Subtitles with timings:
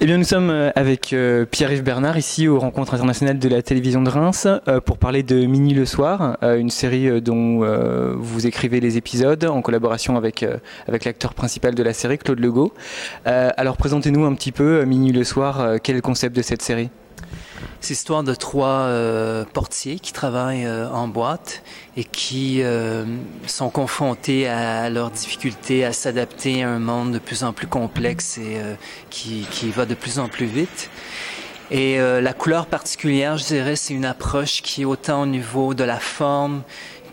[0.00, 3.60] Eh bien, nous sommes euh, avec euh, Pierre-Yves Bernard ici aux Rencontres internationales de la
[3.60, 7.60] télévision de Reims euh, pour parler de Mini le soir, une série dont
[8.16, 10.46] vous écrivez les épisodes en collaboration avec,
[10.88, 12.72] avec l'acteur principal de la série, Claude Legault.
[13.24, 16.88] alors, présentez-nous un petit peu Mini le soir, quel est le concept de cette série?
[17.80, 21.62] C'est l'histoire de trois euh, portiers qui travaillent euh, en boîte
[21.96, 23.04] et qui euh,
[23.46, 28.38] sont confrontés à leurs difficultés à s'adapter à un monde de plus en plus complexe
[28.38, 28.58] et
[29.10, 30.90] qui, qui, va de plus en plus vite.
[31.70, 35.84] Et la couleur particulière, je dirais, c'est une approche qui est autant au niveau de
[35.84, 36.62] la forme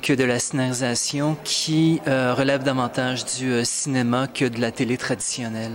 [0.01, 5.73] que de la scénarisation, qui relève davantage du cinéma que de la télé traditionnelle.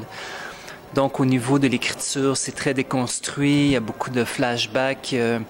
[0.95, 5.41] Donc au niveau de l'écriture, c'est très déconstruit, il y a beaucoup de flashbacks, euh,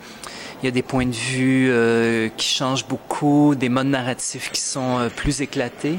[0.62, 4.62] il y a des points de vue euh, qui changent beaucoup, des modes narratifs qui
[4.62, 5.98] sont euh, plus éclatés.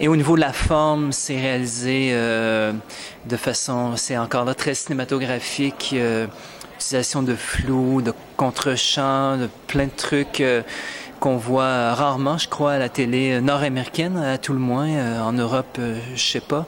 [0.00, 5.92] Et au niveau de la forme, c'est réalisé de façon, c'est encore là très cinématographique,
[6.76, 10.40] utilisation de flou, de contre-champ, de plein de trucs
[11.20, 15.22] qu'on voit rarement, je crois, à la télé nord-américaine, à tout le moins.
[15.22, 15.78] en Europe,
[16.14, 16.66] je sais pas.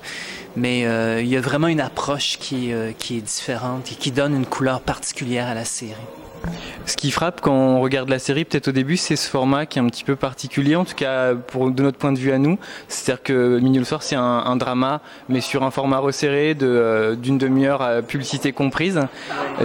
[0.57, 4.11] Mais euh, il y a vraiment une approche qui, euh, qui est différente et qui
[4.11, 5.95] donne une couleur particulière à la série.
[6.87, 9.79] Ce qui frappe quand on regarde la série, peut-être au début, c'est ce format qui
[9.79, 12.59] est un petit peu particulier, en tout cas de notre point de vue à nous.
[12.89, 17.39] C'est-à-dire que Mini le soir, c'est un, drama, mais sur un format resserré euh, d'une
[17.39, 19.01] demi-heure à publicité comprise.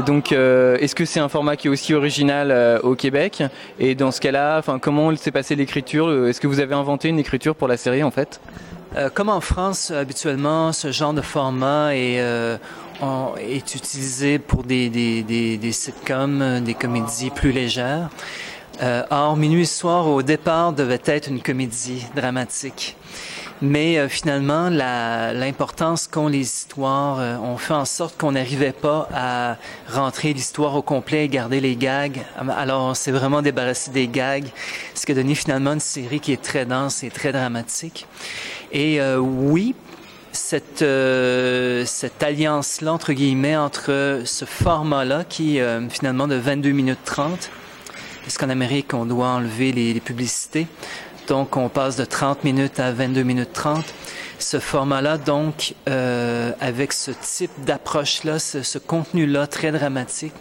[0.06, 3.44] Donc, est-ce que c'est un format qui est aussi original au Québec?
[3.80, 6.28] Et dans ce cas-là, comment s'est passée l'écriture?
[6.28, 8.40] Est-ce que vous avez inventé une écriture pour la série, en fait?
[8.96, 12.58] Euh, comme en France, habituellement, ce genre de format est, euh,
[13.40, 18.10] est utilisé pour des, des, des, des, sitcoms, des comédies plus légères.
[18.82, 22.98] Euh, or, Minuit Soir, au départ, devait être une comédie dramatique.
[23.62, 29.08] Mais euh, finalement, l'importance qu'ont les histoires euh, ont fait en sorte qu'on n'arrivait pas
[29.14, 29.56] à
[29.90, 32.22] rentrer l'histoire au complet et garder les gags.
[32.38, 34.48] Alors, on s'est vraiment débarrassé des gags,
[34.94, 38.08] ce qui a donné finalement une série qui est très dense et très dramatique.
[38.74, 39.74] Et euh, oui,
[40.34, 40.84] cette,
[41.88, 47.50] cette alliance-là, entre guillemets, entre ce format-là, qui est finalement de 22 minutes 30,
[48.22, 50.68] parce qu'en Amérique, on doit enlever les, les publicités,
[51.28, 53.84] donc, on passe de 30 minutes à 22 minutes 30.
[54.38, 60.34] Ce format-là, donc, euh, avec ce type d'approche-là, ce, contenu-là très dramatique,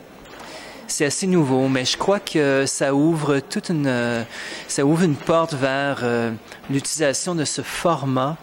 [0.87, 4.25] c'est assez nouveau, mais je crois que ça ouvre toute une,
[4.69, 6.31] ça ouvre une porte vers euh,
[6.69, 8.37] l'utilisation de ce format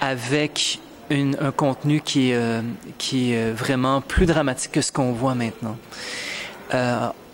[0.00, 0.80] avec
[1.10, 2.62] un contenu qui euh,
[2.96, 5.76] qui est vraiment plus dramatique que ce qu'on voit maintenant.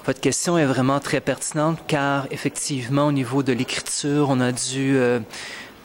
[0.06, 4.96] Votre question est vraiment très pertinente car effectivement au niveau de l'écriture, on a dû
[4.96, 5.20] euh,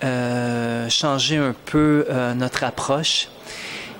[0.05, 3.27] euh, changer un peu euh, notre approche.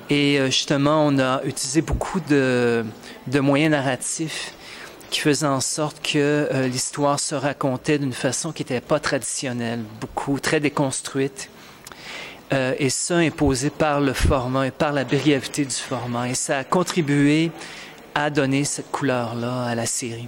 [0.10, 2.86] Et justement, on a utilisé beaucoup de,
[3.26, 4.54] de moyens narratifs
[5.10, 10.40] qui faisaient en sorte que l'histoire se racontait d'une façon qui n'était pas traditionnelle, beaucoup,
[10.40, 11.50] très déconstruite.
[12.52, 16.30] et ça imposé par le format et par la brièveté du format.
[16.30, 17.50] Et ça a contribué
[18.16, 20.28] a donné cette couleur-là à la série.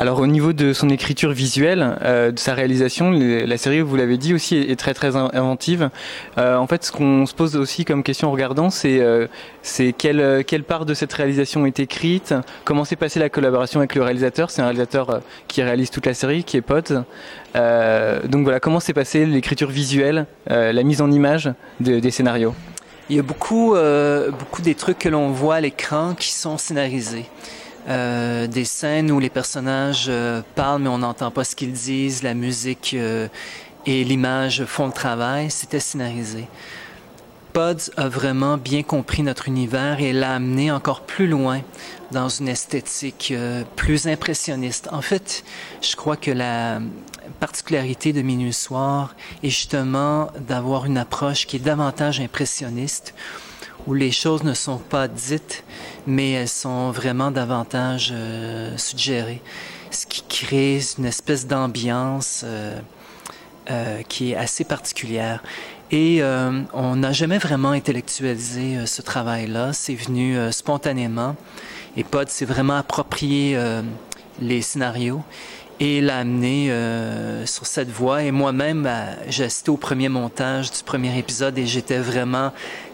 [0.00, 4.16] Alors au niveau de son écriture visuelle, euh, de sa réalisation, la série, vous l'avez
[4.16, 5.90] dit aussi, est très très inventive.
[6.38, 9.26] Euh, en fait, ce qu'on se pose aussi comme question en regardant, c'est euh,
[9.98, 12.34] quelle, quelle part de cette réalisation est écrite,
[12.64, 14.50] comment s'est passée la collaboration avec le réalisateur.
[14.50, 16.94] C'est un réalisateur qui réalise toute la série, qui est pote.
[17.54, 22.54] Donc voilà, comment s'est passée l'écriture visuelle, la mise en image de, des scénarios.
[23.10, 26.58] Il y a beaucoup, euh, beaucoup des trucs que l'on voit à l'écran qui sont
[26.58, 27.26] scénarisés.
[27.88, 32.22] Euh, des scènes où les personnages euh, parlent mais on n'entend pas ce qu'ils disent,
[32.22, 33.26] la musique euh,
[33.84, 36.46] et l'image font le travail, c'était scénarisé.
[37.52, 41.62] Pods a vraiment bien compris notre univers et l'a amené encore plus loin
[42.12, 44.88] dans une esthétique euh, plus impressionniste.
[44.92, 45.44] En fait,
[45.82, 46.80] je crois que la
[47.40, 53.14] particularité de Minuit Soir est justement d'avoir une approche qui est davantage impressionniste,
[53.86, 55.64] où les choses ne sont pas dites,
[56.06, 59.42] mais elles sont vraiment davantage euh, suggérées,
[59.90, 62.78] ce qui crée une espèce d'ambiance euh,
[63.70, 65.42] euh qui est assez particulière.
[65.92, 69.72] Et euh, on n'a jamais vraiment intellectualisé euh, ce travail-là.
[69.72, 71.34] C'est venu euh, spontanément.
[71.96, 73.58] Et Pod s'est vraiment approprié
[74.40, 75.24] les scénarios
[75.80, 76.72] et l'a amené
[77.46, 78.22] sur cette voie.
[78.22, 78.88] Et moi-même,
[79.28, 82.52] j'ai assisté au premier montage du premier épisode et j'étais vraiment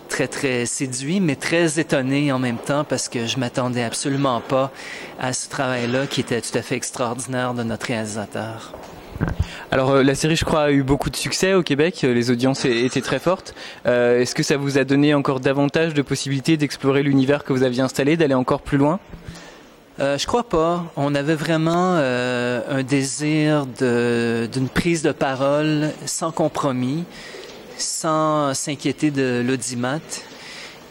[0.09, 4.73] très, très séduit, mais très étonné en même temps parce que je m'attendais absolument pas
[5.21, 8.73] à ce travail-là qui était tout à fait extraordinaire de notre réalisateur.
[9.71, 12.03] Alors la série, je crois, a eu beaucoup de succès au Québec.
[12.03, 13.55] Les audiences étaient très fortes.
[13.85, 17.83] Est-ce que ça vous a donné encore davantage de possibilités d'explorer l'univers que vous aviez
[17.83, 19.01] installé, d'aller encore plus loin?
[19.99, 20.85] Euh, je crois pas.
[20.97, 27.05] On avait vraiment euh, un désir d'une prise de parole sans compromis,
[27.79, 30.01] sans s'inquiéter de l'audimat.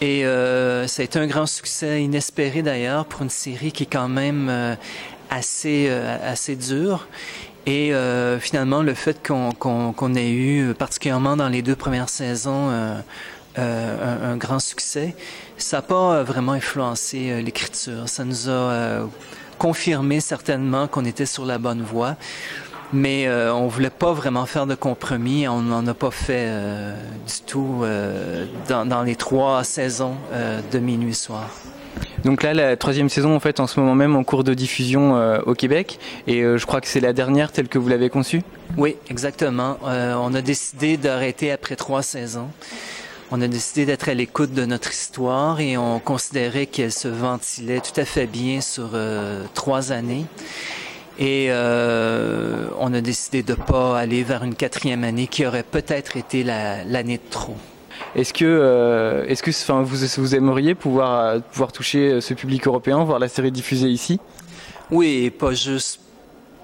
[0.01, 3.91] Et euh, ça a été un grand succès inespéré d'ailleurs pour une série qui est
[3.91, 4.75] quand même euh,
[5.29, 7.07] assez euh, assez dure.
[7.67, 7.91] Et
[8.39, 13.01] finalement, le fait qu'on ait eu, particulièrement dans les deux premières saisons,
[13.57, 15.15] euh, un, grand succès.
[15.57, 18.09] Ça n'a pas vraiment influencé euh, l'écriture.
[18.09, 19.05] Ça nous a euh,
[19.57, 22.17] confirmé certainement qu'on était sur la bonne voie.
[22.93, 25.47] Mais on voulait pas vraiment faire de compromis.
[25.47, 26.49] On n'en a pas fait
[27.27, 27.83] du tout
[28.69, 30.15] dans, dans, les trois saisons
[30.71, 31.49] de Minuit Soir.
[32.23, 35.15] Donc là, la troisième saison, en fait, en ce moment même, en cours de diffusion
[35.45, 35.99] au Québec.
[36.27, 38.43] Et je crois que c'est la dernière telle que vous l'avez conçue.
[38.77, 39.77] Oui, exactement.
[39.83, 42.49] on a décidé d'arrêter après trois saisons
[43.31, 47.79] on a décidé d'être à l'écoute de notre histoire et on considérait qu'elle se ventilait
[47.79, 50.25] tout à fait bien sur euh, trois années.
[51.17, 56.17] Et euh, on a décidé de pas aller vers une quatrième année qui aurait peut-être
[56.17, 57.55] été l'année de trop.
[58.15, 63.03] Est-ce que, euh, est-ce que, enfin, vous, vous aimeriez pouvoir pouvoir toucher ce public européen,
[63.03, 64.19] voir la série diffusée ici?
[64.91, 65.99] Oui, pas juste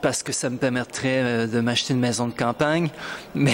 [0.02, 2.90] parce que ça me permettrait de m'acheter une maison de campagne,
[3.36, 3.54] mais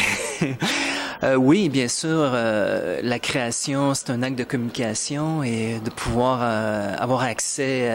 [1.23, 6.39] euh, oui, bien sûr, euh, la création, c'est un acte de communication et de pouvoir
[6.43, 7.91] euh, avoir accès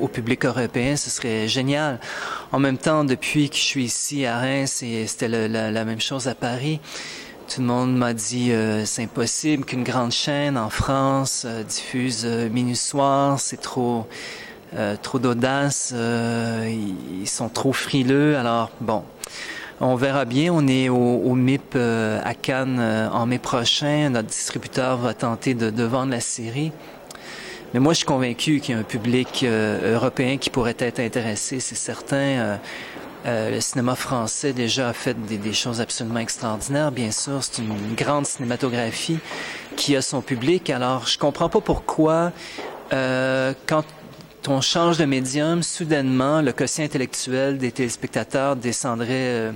[0.00, 1.98] au public européen, ce serait génial.
[2.52, 6.28] En même temps, depuis que je suis ici à Reims, et c'était la, même chose
[6.28, 6.80] à Paris,
[7.48, 8.52] tout le monde m'a dit
[8.84, 14.06] c'est impossible qu'une grande chaîne en France diffuse Minuit Soir, c'est trop...
[15.02, 18.36] trop d'audace, ils sont trop frileux.
[18.36, 19.04] Alors bon,
[19.80, 20.52] on verra bien.
[20.52, 24.10] On est au, MIP euh, à Cannes euh, en mai prochain.
[24.10, 26.72] Notre distributeur va tenter de, vendre la série.
[27.74, 31.00] Mais moi, je suis convaincu qu'il y a un public euh, européen qui pourrait être
[31.00, 32.58] intéressé, c'est certain.
[33.24, 36.92] le cinéma français déjà a fait des, choses absolument extraordinaires.
[36.92, 39.18] Bien sûr, c'est une grande cinématographie
[39.76, 40.70] qui a son public.
[40.70, 42.32] Alors, je comprends pas pourquoi
[42.90, 43.84] quand
[44.48, 49.52] on change de médium, soudainement, le quotient intellectuel des téléspectateurs descendrait euh,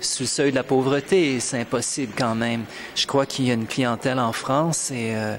[0.00, 1.40] sous le seuil de la pauvreté.
[1.40, 2.62] C'est impossible quand même.
[2.94, 5.36] Je crois qu'il y a une clientèle en France et, euh,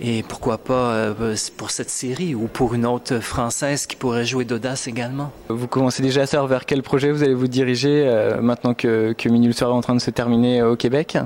[0.00, 4.44] et pourquoi pas euh, pour cette série ou pour une autre française qui pourrait jouer
[4.44, 5.32] d'audace également.
[5.48, 8.08] Vous commencez déjà à savoir vers quel projet vous allez vous diriger
[8.40, 11.18] maintenant que, que Minuit est en train de se terminer au Québec?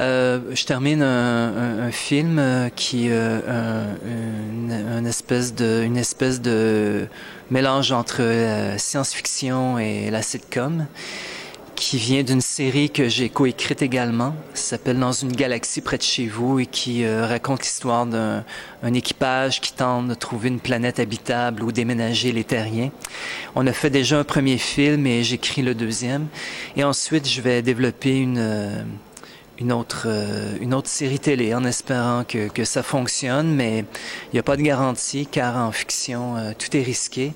[0.00, 3.40] Euh, je termine un, un, film euh, qui euh,
[4.98, 7.08] une, espèce de une espèce de
[7.50, 8.22] mélange entre
[8.76, 10.86] science-fiction et la sitcom
[11.74, 16.26] qui vient d'une série que j'ai coécrite également, s'appelle Dans une galaxie près de chez
[16.26, 18.44] vous et qui raconte l'histoire d'un
[18.94, 22.90] équipage qui tente de trouver une planète habitable ou déménager les terriens.
[23.54, 26.26] On a fait déjà un premier film et j'écris le deuxième.
[26.76, 28.84] Et ensuite, je vais développer une
[29.58, 34.34] une autre, euh, une autre série télé en espérant que, que ça fonctionne, mais il
[34.34, 37.32] n'y a pas de garantie car en fiction, euh, tout est risqué.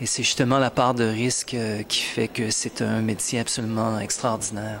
[0.00, 3.98] Et c'est justement la part de risque euh, qui fait que c'est un métier absolument
[3.98, 4.80] extraordinaire.